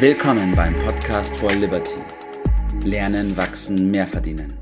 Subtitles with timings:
[0.00, 1.96] Willkommen beim Podcast for Liberty.
[2.84, 4.54] Lernen, wachsen, mehr verdienen.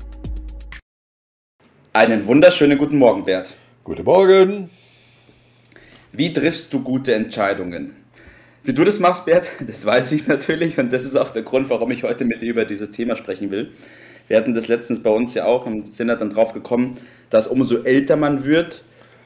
[1.93, 3.53] Einen wunderschönen guten Morgen, Bert.
[3.83, 4.71] Guten Morgen.
[6.11, 7.95] Wie triffst du gute Entscheidungen?
[8.63, 11.69] Wie du das machst, Bert, das weiß ich natürlich und das ist auch der Grund,
[11.69, 13.69] warum ich heute mit dir über dieses Thema sprechen will.
[14.27, 16.95] Wir hatten das letztens bei uns ja auch und sind dann drauf gekommen,
[17.29, 18.83] dass umso älter man wird,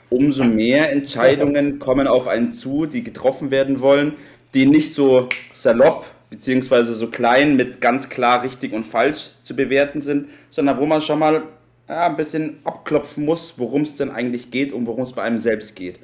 [0.10, 4.16] umso mehr Entscheidungen kommen auf einen zu, die getroffen werden wollen,
[4.54, 6.01] die nicht so salopp
[6.42, 11.00] beziehungsweise so klein mit ganz klar richtig und falsch zu bewerten sind, sondern wo man
[11.00, 11.44] schon mal
[11.88, 15.38] ja, ein bisschen abklopfen muss, worum es denn eigentlich geht und worum es bei einem
[15.38, 16.00] selbst geht.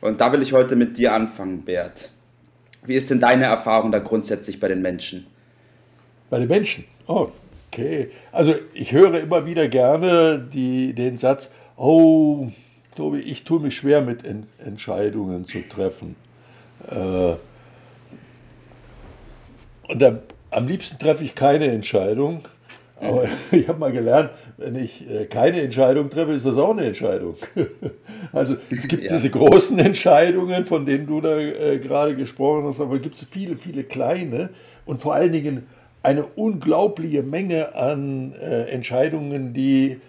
[0.00, 2.08] Und da will ich heute mit dir anfangen, Bert.
[2.86, 5.26] Wie ist denn deine Erfahrung da grundsätzlich bei den Menschen?
[6.30, 6.84] Bei den Menschen?
[7.06, 7.28] Oh,
[7.70, 8.10] okay.
[8.32, 12.48] Also ich höre immer wieder gerne die, den Satz, oh,
[12.96, 16.16] Tobi, ich tue mich schwer mit Ent Entscheidungen zu treffen.
[16.90, 17.34] Äh,
[19.88, 20.20] und dann,
[20.50, 22.44] am liebsten treffe ich keine Entscheidung.
[23.00, 26.86] Aber ich habe mal gelernt, wenn ich äh, keine Entscheidung treffe, ist das auch eine
[26.86, 27.34] Entscheidung.
[28.32, 29.16] Also es gibt ja.
[29.16, 33.56] diese großen Entscheidungen, von denen du da äh, gerade gesprochen hast, aber es gibt viele,
[33.56, 34.48] viele kleine
[34.86, 35.66] und vor allen Dingen
[36.02, 40.00] eine unglaubliche Menge an äh, Entscheidungen, die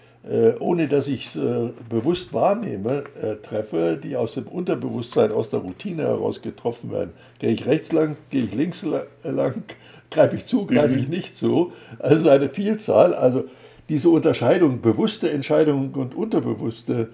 [0.59, 1.39] ohne dass ich es
[1.87, 3.03] bewusst wahrnehme,
[3.43, 7.11] treffe, die aus dem Unterbewusstsein, aus der Routine heraus getroffen werden.
[7.37, 8.83] Gehe ich rechts lang, gehe ich links
[9.23, 9.63] lang,
[10.09, 10.99] greife ich zu, greife mhm.
[10.99, 11.73] ich nicht zu.
[11.99, 13.13] Also eine Vielzahl.
[13.13, 13.43] Also
[13.87, 17.09] diese Unterscheidung, bewusste Entscheidungen und unterbewusste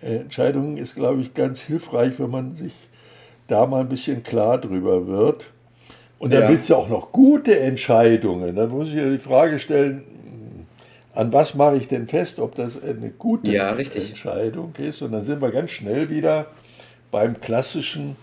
[0.00, 2.72] Entscheidungen ist, glaube ich, ganz hilfreich, wenn man sich
[3.46, 5.46] da mal ein bisschen klar drüber wird.
[6.18, 6.48] Und dann ja.
[6.48, 8.54] willst du auch noch gute Entscheidungen.
[8.54, 10.04] Dann muss ich ja die Frage stellen,
[11.14, 15.02] an was mache ich denn fest, ob das eine gute ja, Entscheidung ist.
[15.02, 16.46] Und dann sind wir ganz schnell wieder
[17.10, 18.16] beim klassischen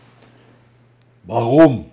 [1.24, 1.86] Warum.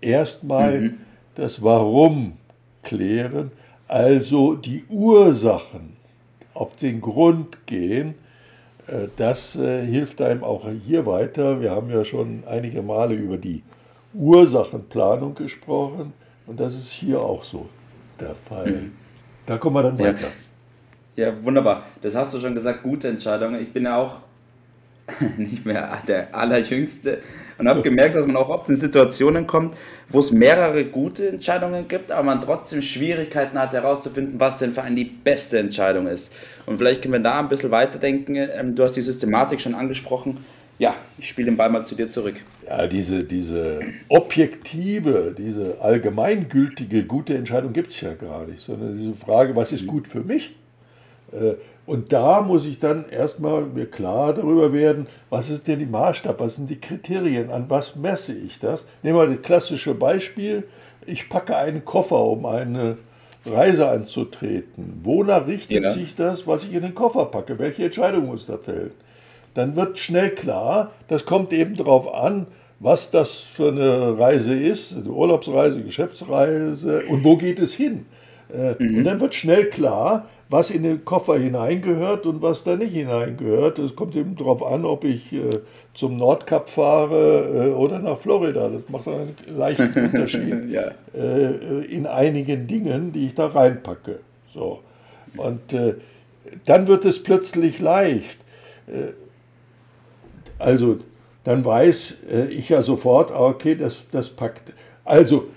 [0.00, 0.98] Erstmal mhm.
[1.34, 2.34] das Warum
[2.82, 3.50] klären
[3.88, 5.96] also die Ursachen
[6.54, 8.14] auf den Grund gehen,
[8.86, 11.60] äh, das äh, hilft einem auch hier weiter.
[11.60, 13.62] Wir haben ja schon einige Male über die
[14.14, 16.12] Ursachenplanung gesprochen
[16.46, 17.68] und das ist hier auch so
[18.20, 18.70] der Fall.
[18.70, 18.92] Mhm.
[19.46, 20.20] Da kommen wir dann weiter.
[20.22, 20.32] Ja.
[21.16, 21.86] Ja, wunderbar.
[22.02, 23.56] Das hast du schon gesagt, gute Entscheidung.
[23.60, 24.20] Ich bin ja auch
[25.36, 27.18] nicht mehr der Allerjüngste
[27.58, 29.74] und habe gemerkt, dass man auch oft in Situationen kommt,
[30.08, 34.82] wo es mehrere gute Entscheidungen gibt, aber man trotzdem Schwierigkeiten hat herauszufinden, was denn für
[34.82, 36.32] einen die beste Entscheidung ist.
[36.66, 38.34] Und vielleicht können wir da ein bisschen weiterdenken.
[38.36, 40.44] Ähm, du hast die Systematik schon angesprochen.
[40.78, 42.34] Ja, ich spiele den Ball mal zu dir zurück.
[42.66, 49.14] Ja, diese, diese objektive, diese allgemeingültige gute Entscheidung gibt es ja gar nicht, sondern diese
[49.14, 50.56] Frage, was ist gut für mich?
[51.34, 51.54] Äh,
[51.86, 56.40] und da muss ich dann erstmal mir klar darüber werden, was ist denn die Maßstab,
[56.40, 58.86] was sind die Kriterien, an was messe ich das?
[59.02, 60.64] Nehmen wir das klassische Beispiel,
[61.06, 62.96] ich packe einen Koffer, um eine
[63.44, 65.00] Reise anzutreten.
[65.02, 65.90] Wonach richtet ja.
[65.90, 67.58] sich das, was ich in den Koffer packe?
[67.58, 68.92] Welche Entscheidung muss da fällen?
[69.52, 72.46] Dann wird schnell klar, das kommt eben darauf an,
[72.80, 78.06] was das für eine Reise ist, eine Urlaubsreise, Geschäftsreise und wo geht es hin.
[78.52, 78.98] Äh, mhm.
[78.98, 83.80] Und dann wird schnell klar, was in den Koffer hineingehört und was da nicht hineingehört.
[83.80, 85.50] Es kommt eben darauf an, ob ich äh,
[85.94, 88.68] zum Nordkap fahre äh, oder nach Florida.
[88.68, 90.92] Das macht einen leichten Unterschied ja.
[91.12, 94.20] äh, in einigen Dingen, die ich da reinpacke.
[94.52, 94.78] So.
[95.36, 95.94] Und äh,
[96.66, 98.38] dann wird es plötzlich leicht.
[98.86, 99.12] Äh,
[100.60, 100.98] also
[101.42, 104.72] dann weiß äh, ich ja sofort, okay, das, das packt.
[105.04, 105.48] Also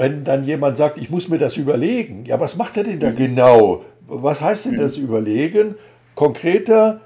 [0.00, 3.10] wenn dann jemand sagt, ich muss mir das überlegen, ja, was macht er denn da
[3.10, 3.16] mhm.
[3.16, 3.84] genau?
[4.06, 5.04] Was heißt denn das mhm.
[5.04, 5.74] überlegen?
[6.14, 7.02] Konkreter,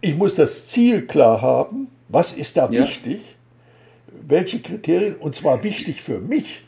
[0.00, 2.82] ich muss das Ziel klar haben, was ist da ja.
[2.82, 3.20] wichtig,
[4.26, 6.64] welche Kriterien, und zwar wichtig für mich.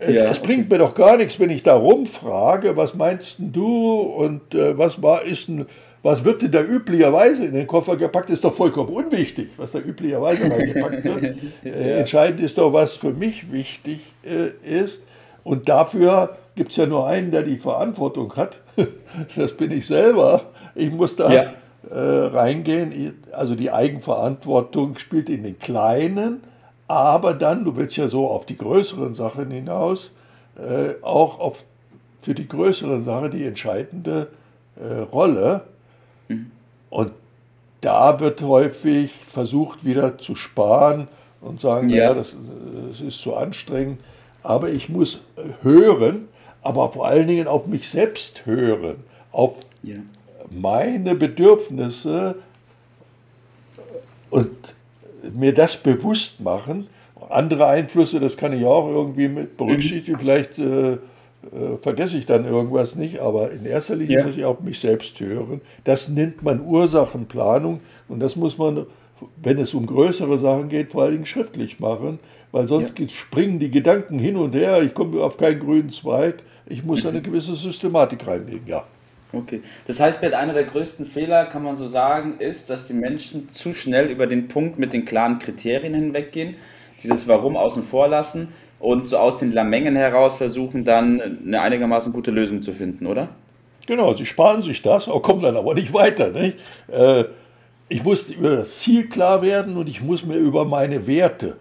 [0.00, 0.74] Ja, es bringt okay.
[0.74, 5.24] mir doch gar nichts, wenn ich da rumfrage, was meinst du und äh, was war,
[5.24, 5.66] ist ein
[6.02, 9.80] was wird denn da üblicherweise in den Koffer gepackt, ist doch vollkommen unwichtig, was da
[9.80, 11.22] üblicherweise reingepackt wird.
[11.64, 11.70] ja.
[11.70, 14.50] Äh, entscheidend ist doch, was für mich wichtig äh,
[14.80, 15.02] ist.
[15.42, 18.60] Und dafür gibt es ja nur einen, der die Verantwortung hat.
[19.36, 20.42] das bin ich selber.
[20.74, 21.52] Ich muss da ja.
[21.90, 23.14] äh, reingehen.
[23.32, 26.42] Also die Eigenverantwortung spielt in den Kleinen,
[26.86, 30.10] aber dann, du willst ja so auf die größeren Sachen hinaus,
[30.56, 31.64] äh, auch auf,
[32.22, 34.28] für die größeren Sachen die entscheidende
[34.76, 35.02] äh,
[36.28, 36.46] Rolle.
[36.90, 37.12] Und
[37.80, 41.08] da wird häufig versucht, wieder zu sparen
[41.40, 42.34] und sagen, ja, ja das,
[42.88, 44.00] das, ist zu anstrengend.
[44.42, 45.20] Aber ich muss
[45.62, 46.26] hören,
[46.62, 48.96] aber vor allen Dingen auf mich selbst hören,
[49.32, 49.96] auf ja.
[50.50, 52.36] meine Bedürfnisse
[54.30, 54.50] und
[55.34, 56.88] mir das bewusst machen.
[57.30, 60.16] andere Einflüsse, das kann ich auch irgendwie mit berücksichtigen.
[60.16, 60.20] Mhm.
[60.20, 60.98] Vielleicht äh,
[61.42, 64.26] äh, vergesse ich dann irgendwas nicht, aber in erster Linie ja.
[64.26, 65.60] muss ich auf mich selbst hören.
[65.84, 68.86] Das nennt man Ursachenplanung und das muss man,
[69.40, 72.18] wenn es um größere Sachen geht, vor allen Dingen schriftlich machen,
[72.50, 73.08] weil sonst ja.
[73.08, 77.22] springen die Gedanken hin und her, ich komme auf keinen grünen Zweig, ich muss eine
[77.22, 78.84] gewisse Systematik reinlegen, ja.
[79.32, 79.62] Okay.
[79.86, 83.74] Das heißt, einer der größten Fehler, kann man so sagen, ist, dass die Menschen zu
[83.74, 86.56] schnell über den Punkt mit den klaren Kriterien hinweggehen,
[87.02, 88.48] dieses Warum außen vor lassen
[88.80, 93.28] und so aus den Lamengen heraus versuchen, dann eine einigermaßen gute Lösung zu finden, oder?
[93.86, 96.28] Genau, sie sparen sich das, kommen dann aber nicht weiter.
[96.30, 96.58] Nicht?
[96.88, 97.24] Äh,
[97.88, 101.56] ich muss über das Ziel klar werden und ich muss mir über meine Werte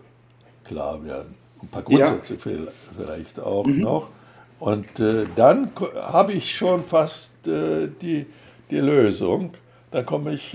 [0.65, 1.35] klar werden.
[1.61, 2.71] Ein paar Grundsätze ja.
[2.97, 3.79] vielleicht auch mhm.
[3.79, 4.09] noch.
[4.59, 8.25] Und äh, dann habe ich schon fast äh, die,
[8.69, 9.53] die Lösung.
[9.91, 10.49] Dann komme ich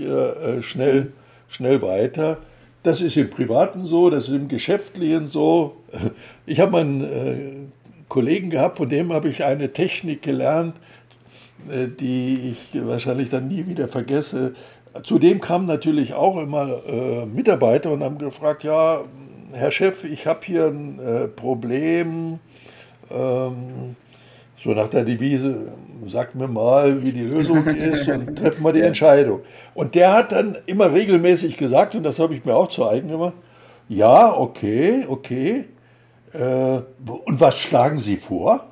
[0.61, 1.11] schnell,
[1.49, 2.37] schnell weiter.
[2.83, 5.77] Das ist im Privaten so, das ist im Geschäftlichen so.
[6.45, 7.45] Ich habe einen äh,
[8.09, 10.75] Kollegen gehabt, von dem habe ich eine Technik gelernt,
[11.71, 14.53] äh, die ich wahrscheinlich dann nie wieder vergesse.
[15.03, 19.01] Zudem kamen natürlich auch immer äh, Mitarbeiter und haben gefragt, ja,
[19.53, 22.39] Herr Chef, ich habe hier ein äh, Problem.
[23.09, 23.95] Ähm,
[24.63, 25.73] so nach der Devise,
[26.05, 29.41] sagt mir mal, wie die Lösung ist und treffen wir die Entscheidung.
[29.73, 33.09] Und der hat dann immer regelmäßig gesagt, und das habe ich mir auch zu eigen
[33.09, 33.33] gemacht,
[33.89, 35.65] ja, okay, okay.
[36.31, 38.65] Äh, und was schlagen Sie vor?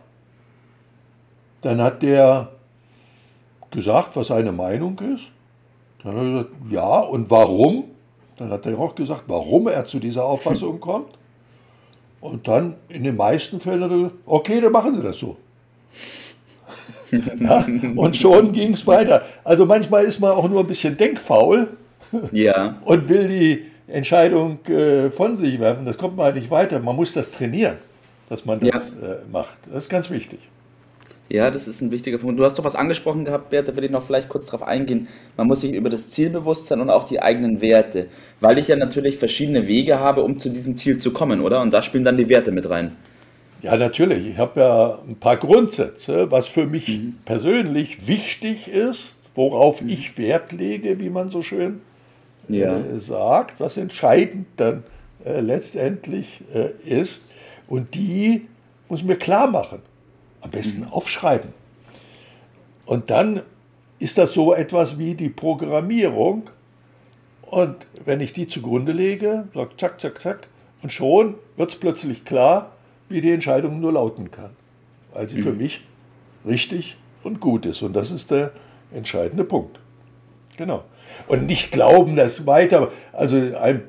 [1.62, 2.50] Dann hat der
[3.70, 5.28] gesagt, was seine Meinung ist.
[6.04, 7.86] Dann hat er gesagt, ja, und warum?
[8.38, 11.18] Dann hat er auch gesagt, warum er zu dieser Auffassung kommt.
[12.22, 15.36] Und dann in den meisten Fällen hat er gesagt, okay, dann machen Sie das so.
[17.40, 17.66] ja,
[17.96, 19.24] und schon ging es weiter.
[19.44, 21.68] Also manchmal ist man auch nur ein bisschen denkfaul
[22.32, 22.78] ja.
[22.86, 25.86] und will die Entscheidung äh, von sich werfen.
[25.86, 26.80] Das kommt man halt nicht weiter.
[26.80, 27.78] Man muss das trainieren,
[28.30, 28.78] dass man das ja.
[28.78, 29.58] äh, macht.
[29.72, 30.40] Das ist ganz wichtig.
[31.30, 32.38] Ja, das ist ein wichtiger Punkt.
[32.38, 35.08] Du hast doch was angesprochen gehabt, Bert, da will ich noch vielleicht kurz darauf eingehen.
[35.38, 38.08] Man muss sich über das Ziel bewusst sein und auch die eigenen Werte,
[38.42, 41.62] weil ich ja natürlich verschiedene Wege habe, um zu diesem Ziel zu kommen, oder?
[41.62, 42.98] Und da spielen dann die Werte mit rein.
[43.62, 44.28] Ja, natürlich.
[44.28, 47.18] Ich habe ja ein paar Grundsätze, was für mich mhm.
[47.26, 49.90] persönlich wichtig ist, worauf mhm.
[49.90, 51.82] ich Wert lege, wie man so schön
[52.48, 52.78] ja.
[52.78, 54.84] äh, sagt, was entscheidend dann
[55.26, 57.26] äh, letztendlich äh, ist.
[57.68, 58.48] Und die
[58.90, 59.80] muss mir klar machen.
[60.42, 60.88] Am besten mhm.
[60.88, 61.52] aufschreiben.
[62.86, 63.42] Und dann
[64.00, 66.50] ist das so etwas wie die Programmierung.
[67.44, 67.76] Und
[68.06, 70.48] wenn ich die zugrunde lege, sage zack, zack, zack,
[70.82, 72.72] und schon wird es plötzlich klar,
[73.12, 74.52] wie die Entscheidung nur lauten kann,
[75.14, 75.44] weil sie mhm.
[75.44, 75.82] für mich
[76.46, 77.82] richtig und gut ist.
[77.82, 78.52] Und das ist der
[78.94, 79.80] entscheidende Punkt.
[80.58, 80.84] Genau.
[81.28, 83.84] Und nicht glauben, dass weiter, also ein,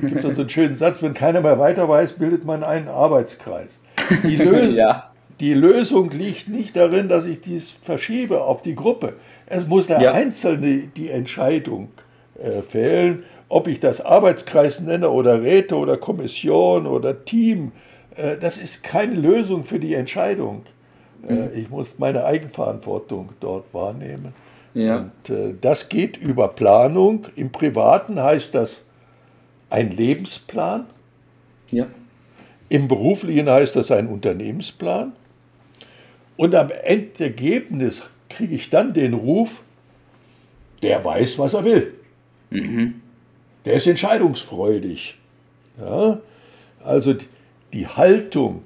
[0.00, 3.78] gibt es so einen schönen Satz, wenn keiner mehr weiter weiß, bildet man einen Arbeitskreis.
[4.24, 5.10] Die, Lös ja.
[5.40, 9.14] die Lösung liegt nicht darin, dass ich dies verschiebe auf die Gruppe.
[9.46, 10.12] Es muss der ja.
[10.12, 11.88] Einzelne die Entscheidung
[12.42, 17.72] äh, fällen, ob ich das Arbeitskreis nenne oder Räte oder Kommission oder Team
[18.16, 20.64] das ist keine Lösung für die Entscheidung.
[21.28, 21.48] Äh, mhm.
[21.54, 24.34] Ich muss meine Eigenverantwortung dort wahrnehmen.
[24.74, 24.98] Ja.
[24.98, 27.26] Und äh, das geht über Planung.
[27.36, 28.82] Im Privaten heißt das
[29.70, 30.86] ein Lebensplan.
[31.70, 31.86] Ja.
[32.68, 35.12] Im Beruflichen heißt das ein Unternehmensplan.
[36.36, 39.62] Und am Endergebnis kriege ich dann den Ruf,
[40.82, 41.94] der weiß, was er will.
[42.50, 43.00] Mhm.
[43.64, 45.16] Der ist entscheidungsfreudig.
[45.80, 46.18] Ja?
[46.84, 47.14] Also
[47.76, 48.62] die Haltung,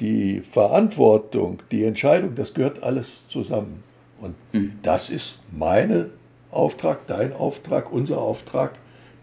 [0.00, 3.82] die Verantwortung, die Entscheidung, das gehört alles zusammen.
[4.22, 4.72] Und mhm.
[4.82, 6.06] das ist mein
[6.50, 8.72] Auftrag, dein Auftrag, unser Auftrag,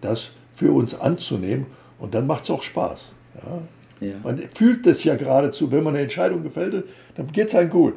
[0.01, 1.65] das für uns anzunehmen.
[1.97, 2.99] Und dann macht es auch Spaß.
[3.35, 4.07] Ja?
[4.07, 4.15] Ja.
[4.23, 6.83] Man fühlt es ja geradezu, wenn man eine Entscheidung gefällt,
[7.15, 7.95] dann geht es einem gut.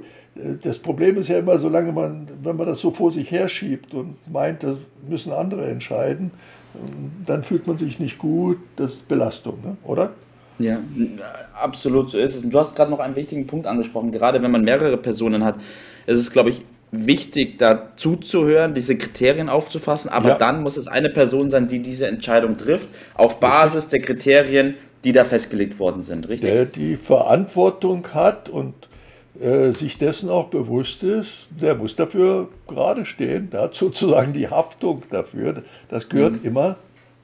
[0.63, 4.17] Das Problem ist ja immer, solange man, wenn man das so vor sich herschiebt und
[4.33, 6.31] meint, das müssen andere entscheiden,
[7.27, 9.77] dann fühlt man sich nicht gut, das ist Belastung, ne?
[9.83, 10.13] oder?
[10.59, 10.81] Ja,
[11.61, 12.45] absolut so ist es.
[12.45, 14.11] Und du hast gerade noch einen wichtigen Punkt angesprochen.
[14.11, 15.57] Gerade wenn man mehrere Personen hat,
[16.07, 20.11] ist es, glaube ich, wichtig, da zuzuhören, diese Kriterien aufzufassen.
[20.11, 20.38] Aber ja.
[20.38, 24.75] dann muss es eine Person sein, die diese Entscheidung trifft, auf Basis der Kriterien,
[25.05, 26.29] die da festgelegt worden sind.
[26.29, 26.50] Richtig?
[26.50, 28.75] Der die Verantwortung hat und
[29.41, 33.50] äh, sich dessen auch bewusst ist, der muss dafür gerade stehen.
[33.50, 35.62] Der hat sozusagen die Haftung dafür.
[35.88, 36.49] Das gehört mhm.
[36.49, 36.77] immer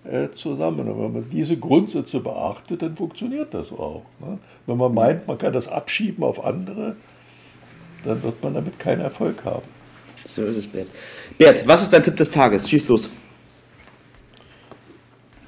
[0.05, 0.89] äh, zusammen.
[0.89, 4.03] Und wenn man diese Grundsätze beachtet, dann funktioniert das auch.
[4.21, 4.39] Ne?
[4.67, 6.97] Wenn man meint, man kann das abschieben auf andere,
[8.05, 9.67] dann wird man damit keinen Erfolg haben.
[10.25, 10.89] So ist es, Bert.
[11.39, 12.69] Bert, was ist dein Tipp des Tages?
[12.69, 13.11] Schieß los.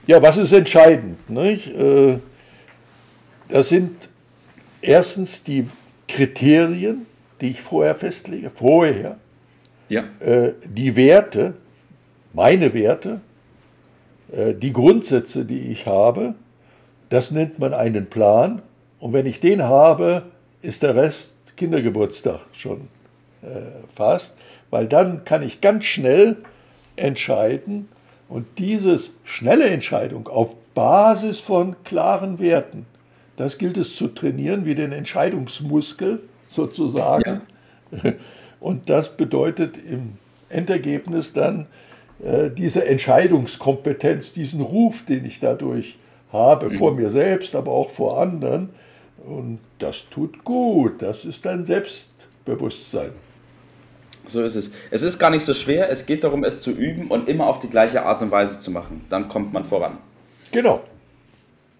[0.06, 1.28] Ja, was ist entscheidend?
[1.28, 1.68] Nicht?
[1.68, 2.18] Äh,
[3.48, 4.08] Das sind
[4.82, 5.68] erstens die
[6.08, 7.06] Kriterien,
[7.40, 9.18] die ich vorher festlege, vorher,
[9.88, 10.04] ja.
[10.20, 11.54] äh, die Werte,
[12.32, 13.20] meine Werte,
[14.36, 16.34] die Grundsätze, die ich habe,
[17.08, 18.62] das nennt man einen Plan.
[19.00, 20.22] Und wenn ich den habe,
[20.62, 22.88] ist der Rest Kindergeburtstag schon
[23.42, 23.60] äh,
[23.94, 24.34] fast,
[24.70, 26.36] weil dann kann ich ganz schnell
[26.96, 27.88] entscheiden
[28.28, 32.84] und diese schnelle Entscheidung auf Basis von klaren Werten,
[33.36, 37.42] das gilt es zu trainieren wie den Entscheidungsmuskel sozusagen.
[38.02, 38.12] Ja.
[38.60, 40.14] Und das bedeutet im
[40.48, 41.64] Endergebnis dann äh,
[42.18, 45.98] diese Entscheidungskompetenz, diesen Ruf, den ich dadurch
[46.32, 46.76] habe, mhm.
[46.76, 48.70] vor mir selbst, aber auch vor anderen.
[49.26, 53.10] Und das tut gut, das ist ein Selbstbewusstsein.
[54.26, 54.70] So ist es.
[54.90, 57.60] Es ist gar nicht so schwer, es geht darum, es zu üben und immer auf
[57.60, 59.04] die gleiche Art und Weise zu machen.
[59.08, 59.98] Dann kommt man voran.
[60.52, 60.82] Genau.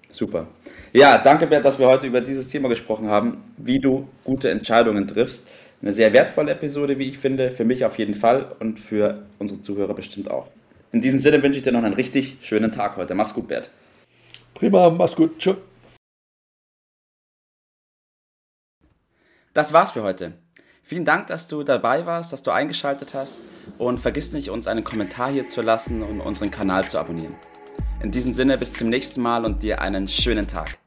[0.08, 0.46] Super.
[0.92, 5.08] Ja, danke Bert, dass wir heute über dieses Thema gesprochen haben, wie du gute Entscheidungen
[5.08, 5.46] triffst.
[5.82, 9.62] Eine sehr wertvolle Episode, wie ich finde, für mich auf jeden Fall und für unsere
[9.62, 10.48] Zuhörer bestimmt auch.
[10.92, 13.14] In diesem Sinne wünsche ich dir noch einen richtig schönen Tag heute.
[13.14, 13.70] Mach's gut, Bert.
[14.54, 15.38] Prima, mach's gut.
[15.38, 15.56] Tschüss.
[19.52, 20.32] Das war's für heute.
[20.82, 23.38] Vielen Dank, dass du dabei warst, dass du eingeschaltet hast
[23.76, 27.34] und vergiss nicht, uns einen Kommentar hier zu lassen und unseren Kanal zu abonnieren.
[28.02, 30.78] In diesem Sinne, bis zum nächsten Mal und dir einen schönen Tag.